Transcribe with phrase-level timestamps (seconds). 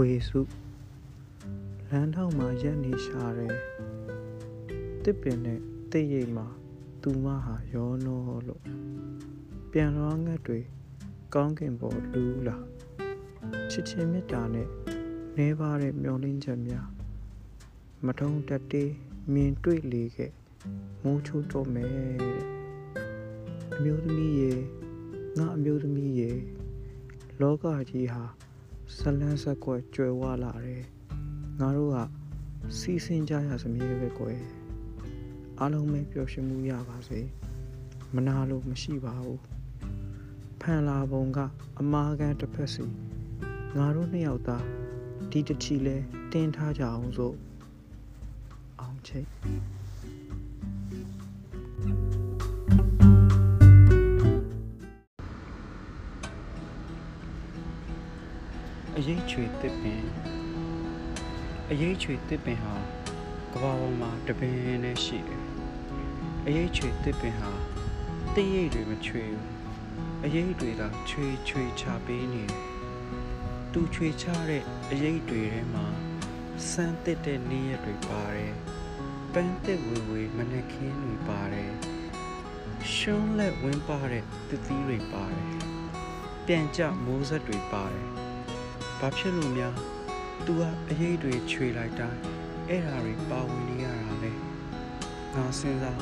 [0.00, 0.40] ဝေစု
[1.88, 3.56] လမ်းထောက်မှာရက်နေရှာတယ်
[5.04, 6.46] တစ်ပင်နဲ့တိတ်ရိပ်မှာ
[7.02, 8.62] သူမဟာရောနောလို့
[9.72, 10.60] ပြန်လွှားငတ်တွေ
[11.34, 12.56] ကောင်းကင်ပေါ်လူးလာ
[13.70, 14.68] ချစ်ချင်းမေတ္တာနဲ့
[15.38, 16.86] နေပါတဲ့မျောလင်းချက်များ
[18.04, 18.92] မထုံးတက်တေး
[19.32, 20.32] မြင်တွေ့လေခဲ့
[21.02, 22.12] မိုးချိုးတော့မယ်တဲ့
[23.74, 24.52] အမျိုးသမီးရေ
[25.38, 26.30] ငါအမျိုးသမီးရေ
[27.40, 28.24] လောကကြီးဟာ
[28.94, 30.84] ဇလန်းဆက်ကွက်ကြွယ်ဝလာတယ်
[31.60, 31.98] ငါတို့က
[32.78, 34.40] စီးစင်းကြရစမြဲပဲကွယ်
[35.58, 37.20] အားလုံးပဲပျော်ရွှင်မှုရပါစေ
[38.14, 39.40] မနာလို့မရှိပါဘူး
[40.60, 41.38] ဖန်လာပုံက
[41.80, 42.84] အမားကန်တစ်ဖက်စီ
[43.76, 44.64] ငါတို့နှစ်ယောက်သား
[45.30, 45.96] ဒီတချီလဲ
[46.32, 47.36] တင်းထားကြအောင်စို့
[48.80, 49.28] အောင်ချိတ်
[58.98, 60.04] အရေးချွေတစ်ပင်
[61.70, 62.74] အရေးချွေတစ်ပင်ဟာ
[63.52, 65.42] ကဘာပေါ်မှာတပင်နဲ့ရှိတယ်
[66.46, 67.52] အရေးချွေတစ်ပင်ဟာ
[68.34, 69.46] တရိပ်တွေမချွေဘူး
[70.24, 72.64] အရေးတွေသာချွေချွေချပေးနေတယ်
[73.72, 75.86] တူချွေချတဲ့အရေးတွေထဲမှာ
[76.70, 78.54] စမ်းတစ်တဲ့နေရက်တွေပါတယ်
[79.32, 81.72] ပန်းတစ်ဝေဝေမနက်ခင်းတွေပါတယ်
[82.94, 85.54] ရှုံးလက်ဝင်းပါတဲ့တသီးတွေပါတယ်
[86.46, 88.25] ပြန်ကြမိုးဆက်တွေပါတယ်
[89.00, 89.74] ဘာဖြစ်လို့များ
[90.46, 92.20] तू ကအရေးတွေခြွေလိုက်တိုင်း
[92.68, 94.32] အဲ့ဓာတွေပါဝင်နေရတာလဲ
[95.34, 96.00] ငါစဉ်းစား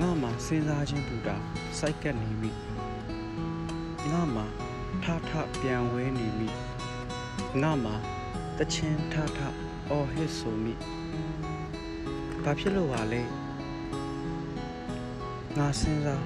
[0.00, 1.36] ငါမှစဉ်းစားခြင်းပူတာ
[1.78, 2.50] စိုက်ကပ်နေမိ
[4.12, 4.42] ငါမှ
[5.02, 5.30] ထထ
[5.60, 6.48] ပြန်ဝဲနေမိ
[7.62, 7.92] ငါမှ
[8.58, 9.40] တချင်းထထ
[9.90, 10.74] အော်ဟစ်ဆိုမိ
[12.42, 13.22] ဘာဖြစ်လို့ပါလဲ
[15.58, 16.24] ငါစဉ်းစား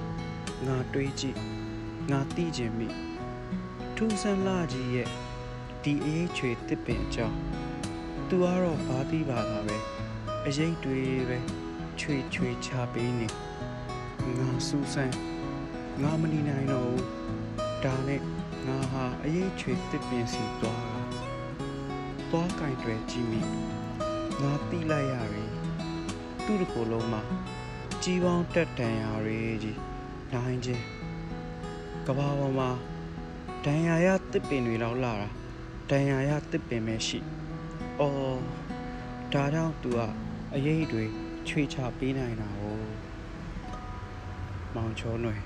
[0.67, 1.37] ငါတွေးကြည့်
[2.11, 2.87] ငါသိခြင်းမိ
[3.95, 5.09] ထူးဆန်းလာကြီးရဲ့
[5.83, 7.37] ဒီအေးချွေတစ်ပင်အကြောင်း
[8.29, 9.77] သူကတော့ဘာသိပါတာပဲ
[10.45, 10.99] အရေးတွေ
[11.29, 11.37] ပဲ
[11.99, 13.27] ချွေချွေချပေးနေ
[14.39, 15.15] ငါစူးစမ်း
[16.01, 17.05] ငါမနေနိုင်တော့ဘူး
[17.83, 18.21] ဒါနဲ့
[18.67, 21.01] ငါဟာအရေးချွေတစ်ပင်စီသွားတာ
[22.29, 23.41] သွားကင်တွေကြည့်မိ
[24.41, 25.43] ငါတိလိုက်ရပြီ
[26.45, 27.21] သူ့တစ်ကိုယ်လုံးမှာ
[28.03, 29.79] ကြီးပေါင်းတက်တန်ရာတွေကြီး
[30.33, 30.83] နိုင်ချင်း
[32.07, 32.69] ကဘာပေါ်မှာ
[33.65, 35.29] ဒဏ်ရာရတစ်ပင်တွေလောက်လာတာ
[35.90, 37.20] ဒဏ်ရာရတစ်ပင်ပဲရှိ။
[38.00, 38.40] အော်
[39.32, 39.98] ဒါကြောင့် तू က
[40.54, 41.04] အရေးတွေ
[41.48, 42.62] ချွေချပေးနိုင်တာ哦။
[44.74, 45.42] မောင်ချောຫນွယ်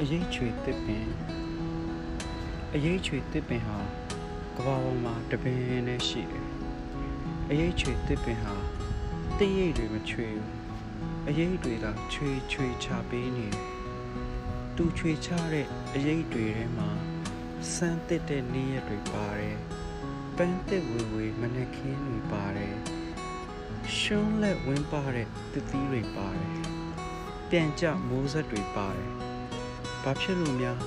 [0.00, 1.06] အရေးချွေတစ်ပင်
[2.74, 3.78] အရေးချွေတစ်ပင်ဟာ
[4.56, 6.49] ကဘာပေါ်မှာတပင်နဲ့ရှိတယ်
[7.53, 8.55] အရေးချွေတစ်ပင်ဟာ
[9.39, 10.49] တရိပ်တွေမချွေဘူး
[11.29, 13.67] အရေးတွေသာချွေချွေချပေးနေတယ်
[14.75, 16.89] သူချွေချတဲ့အရေးတွေထဲမှာ
[17.73, 19.57] စမ်းတစ်တဲ့နေရက်တွေပါတယ်
[20.37, 22.75] ပန်းတစ်ဝေဝေမနက်ခင်းတွေပါတယ်
[23.97, 26.57] ရှုံးလက်ဝင်းပါတဲ့တသီးတွေပါတယ်
[27.49, 29.11] ပြန်ကြမိုးဆက်တွေပါတယ်
[30.03, 30.77] ဘာဖြစ်လို့များ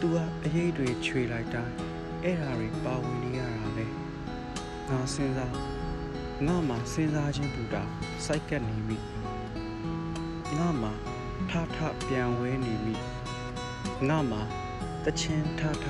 [0.00, 1.76] तू ကအရေးတွေချွေလိုက်တိုင်း
[2.24, 3.86] အဲ့ဓာတွေပါဝင်နေရတာလဲ
[4.88, 5.81] ငါစဉ်းစား
[6.46, 7.82] ငါမှစဉ်းစားခြင်းပူတာ
[8.24, 8.98] စိုက်ကပ်နေမိ
[10.58, 10.90] ငါမှ
[11.50, 12.94] ထထပြန်ဝဲနေမိ
[14.08, 14.38] ငါမှ
[15.04, 15.86] တချင်းထထ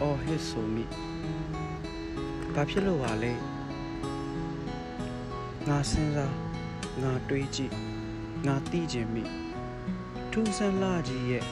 [0.00, 0.84] အော်ဟစ်ဆိုမိ
[2.54, 3.32] ဘာဖြစ်လို့ပါလဲ
[5.68, 6.34] ငါစဉ်းစား
[7.02, 7.72] ငါတွေးကြည့်
[8.46, 9.24] ငါသိခြင်းမိ
[10.32, 11.44] ထူးဆန်းလာကြီးရဲ့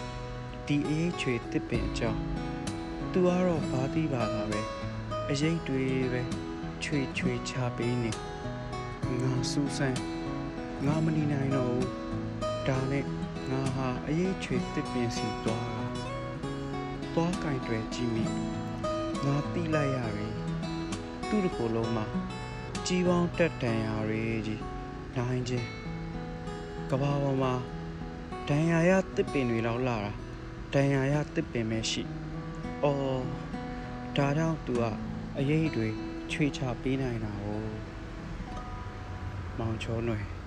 [0.67, 2.21] ဒီအေးချွေတစ်ပင်အကြောင်း
[3.13, 4.61] သူကတော့ဘာသိပါတာပဲ
[5.31, 6.44] အရေးတွေပဲ
[6.85, 8.11] ချွေချွေချပေးနေ
[9.23, 10.01] ငါစူးစမ်း
[10.87, 11.89] ငါမနေနိုင်တော့ဘူး
[12.69, 13.05] ဒါနဲ့
[13.51, 15.85] ငါဟာအရေးချွေတစ်ပင်စီသွားတာ
[17.15, 18.25] သွားကင်တွေကြည့်မိ
[19.25, 20.29] ငါတိလိုက်ရပြီ
[21.29, 22.05] သူ့တစ်ကိုယ်လုံးမှာ
[22.87, 24.63] ကြီးပေါင်းတက်တန်ရာတွေကြီး
[25.17, 25.69] နိုင်ချင်း
[26.91, 27.53] ကဘာပေါ်မှာ
[28.49, 30.13] ဒဏ်ရာရတစ်ပင်တွေလောက်လာတာ
[30.75, 32.03] ဒဏ်ရာရတစ်ပင်ပဲရှိ
[32.85, 33.25] အော်
[34.17, 34.83] ဒါကြောင့် तू က
[35.39, 35.91] အရေးတွေ
[36.32, 37.46] ချွေချပေးနိုင်တာ哦
[39.60, 40.40] မောင်ချောຫນွယ်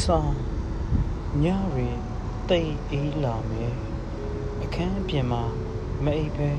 [0.00, 0.34] ဆောင်
[1.44, 1.46] ည
[1.76, 1.88] ရီ
[2.50, 3.74] တိတ်အေးလာမယ်
[4.62, 5.42] အခန်းအပြင်မှာ
[6.04, 6.50] မအိပ်ပဲ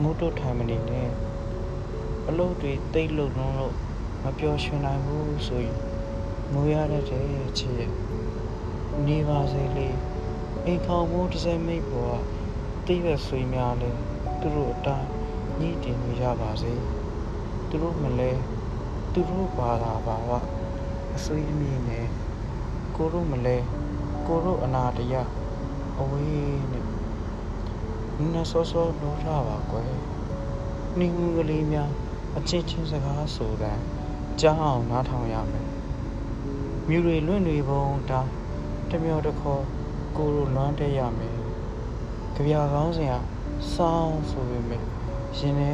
[0.00, 1.10] မိုးတို့ထိုင်မနေနဲ့
[2.31, 3.75] အလုပ်တွေတိတ်လုံလုံးလို့
[4.23, 5.77] မပျော်ရွှင်နိုင်ဘူးဆိုရင်
[6.51, 7.25] မူရတဲ့တဲ့
[7.57, 7.91] ချစ်ရဲ့
[9.07, 9.89] နေပါစေလေ
[10.65, 12.19] အိမ်ခေါင်မိုးတစ်စဲမိတ်ပေါ်
[12.85, 13.91] ကတိရွက်ဆွေးများလဲ
[14.39, 15.09] သူတို့အတိုင်း
[15.59, 16.73] ညှိတင်နေကြပါစေ
[17.69, 18.31] သူတို့မလဲ
[19.13, 20.31] သူတို့ဘာသာဘာဝ
[21.15, 22.07] အဆွေးအမြင်နဲ့
[22.95, 23.57] ကိုတို့မလဲ
[24.27, 25.15] ကိုတို့အနာတရ
[25.99, 26.85] အဝေးနဲ့
[28.17, 29.91] နည်းစောစောလို့ရပါကွယ်
[30.97, 31.91] နှင်းကလေးများ
[32.37, 33.77] အချင်းချင်းစကားဆိုတဲ့
[34.39, 35.65] ကြားအောင်နားထောင်ရမယ်
[36.87, 38.21] မြူတွေလွင့်တွေပုံတာ
[38.89, 39.63] တမျောတခေါ်
[40.17, 41.37] ကိုလိုလွမ်းတက်ရမယ်
[42.35, 43.15] ကြပြကောင်းစင်က
[43.73, 44.83] စောင်းဆိုပေမဲ့
[45.37, 45.71] ရှင်နေ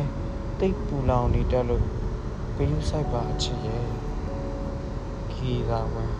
[0.59, 1.83] တိတ်ပူလောင်နေတက်လို့
[2.55, 3.85] ဂယုစိုက်ပါအချစ်ရဲ့
[5.31, 6.13] ခီသာဝင်